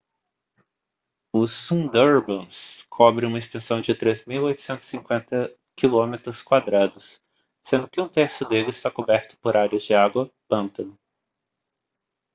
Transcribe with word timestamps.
o 1.31 1.45
sundarbans 1.45 2.87
cobre 2.89 3.23
uma 3.23 3.37
extensão 3.37 3.79
de 3.81 3.93
3.850 3.93 5.55
km² 5.77 7.21
sendo 7.63 7.87
que 7.87 8.01
um 8.01 8.09
terço 8.09 8.43
dele 8.45 8.71
está 8.71 8.89
coberto 8.89 9.37
por 9.37 9.55
áreas 9.55 9.83
de 9.83 9.93
água/pântano 9.93 10.97